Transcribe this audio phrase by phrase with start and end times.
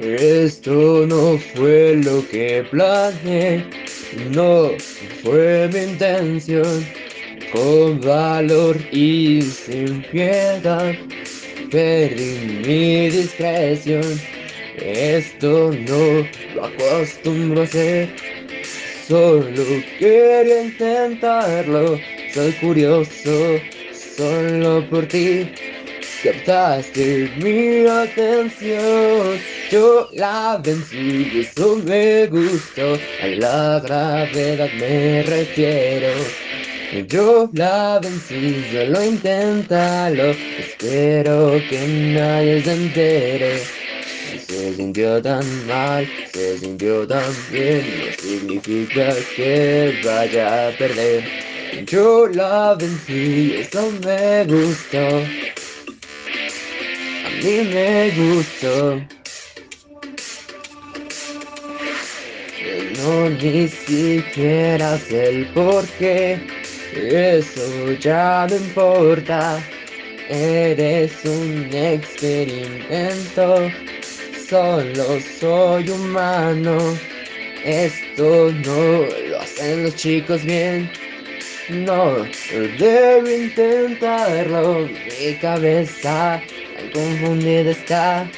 [0.00, 3.64] Esto no fue lo que planeé,
[4.30, 4.70] no
[5.22, 6.86] fue mi intención.
[7.52, 10.94] Con valor y sin piedad,
[11.72, 14.20] perdí mi discreción.
[14.80, 18.08] Esto no lo acostumbro a hacer,
[19.08, 21.98] solo quería intentarlo.
[22.32, 23.60] Soy curioso
[24.16, 25.48] solo por ti
[26.20, 29.42] captaste mi atención.
[29.68, 33.02] Yo la vencí y eso me gustó.
[33.18, 36.38] A la gravedad me refiero.
[36.90, 40.38] Yo la vencí, solo inténtalo.
[40.56, 43.72] Espero que nadie se entere.
[44.36, 51.32] Se sintió tan mal, se sintió tan bien, no significa que vaya a perder.
[51.70, 55.34] Yo la vencí, eso me gustó
[57.42, 59.00] mí me gustó.
[62.98, 66.38] No ni siquiera sé el porqué,
[66.94, 69.62] eso ya no importa.
[70.28, 73.70] Eres un experimento,
[74.48, 76.78] solo soy humano.
[77.64, 80.90] Esto no lo hacen los chicos bien.
[81.68, 82.24] No,
[82.78, 84.88] debo intentarlo.
[84.88, 86.42] Mi cabeza
[86.90, 88.32] confundida está,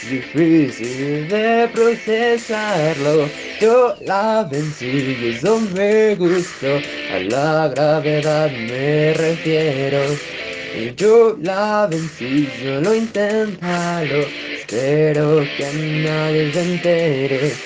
[0.00, 3.32] difícil de procesarlo.
[3.58, 4.86] Yo la vencí
[5.18, 10.22] y eso me gustó, a la gravedad me refiero.
[10.72, 17.64] Y yo la vencí, solo inténtalo, espero que nadie se entere.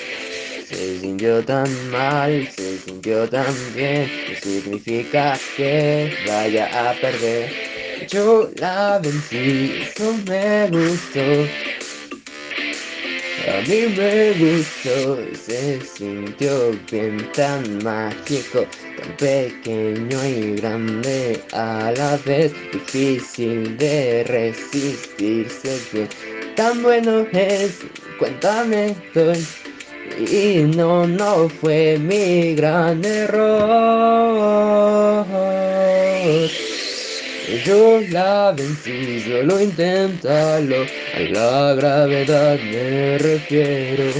[0.59, 7.59] Se sintió tan mal, se sintió tan bien, no significa que vaya a perder.
[8.03, 11.47] Yo la vencí, eso me gustó.
[13.47, 18.65] A mí me gustó, se sintió bien tan mágico,
[18.97, 26.09] tan pequeño y grande a la vez, difícil de resistirse bien.
[26.55, 27.79] Tan bueno es,
[28.19, 29.45] cuéntame estoy.
[30.19, 34.74] Y no, no fue mi gran error.
[37.63, 44.13] Yo la vencí, solo inténtalo, a la gravedad me refiero.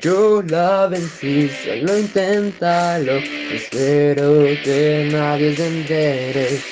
[0.00, 6.64] Yo la vencí, solo inténtalo, espero que nadie se entere.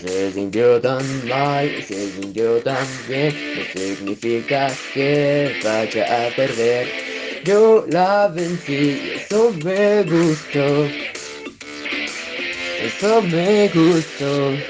[0.00, 6.94] Se sintió tan mal, se sintió tan bien, no significa que vaya a perder.
[7.42, 10.96] Yo la vencí, eso me gustó,
[12.76, 14.64] eso me gustó.